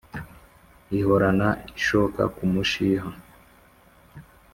[0.97, 3.07] ihorana ishoka n’umushiha